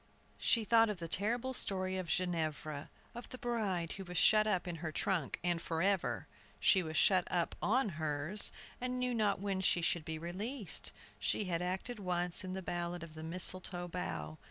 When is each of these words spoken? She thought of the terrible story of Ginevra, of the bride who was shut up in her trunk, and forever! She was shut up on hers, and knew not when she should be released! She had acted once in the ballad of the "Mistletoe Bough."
She 0.39 0.63
thought 0.63 0.89
of 0.89 0.97
the 0.97 1.07
terrible 1.07 1.53
story 1.53 1.95
of 1.95 2.07
Ginevra, 2.07 2.89
of 3.13 3.29
the 3.29 3.37
bride 3.37 3.91
who 3.91 4.03
was 4.03 4.17
shut 4.17 4.47
up 4.47 4.67
in 4.67 4.77
her 4.77 4.91
trunk, 4.91 5.37
and 5.43 5.61
forever! 5.61 6.25
She 6.59 6.81
was 6.81 6.97
shut 6.97 7.31
up 7.31 7.55
on 7.61 7.89
hers, 7.89 8.51
and 8.81 8.97
knew 8.99 9.13
not 9.13 9.39
when 9.39 9.61
she 9.61 9.83
should 9.83 10.03
be 10.03 10.17
released! 10.17 10.91
She 11.19 11.43
had 11.45 11.61
acted 11.61 11.99
once 11.99 12.43
in 12.43 12.53
the 12.53 12.63
ballad 12.63 13.03
of 13.03 13.13
the 13.13 13.21
"Mistletoe 13.21 13.87
Bough." 13.87 14.39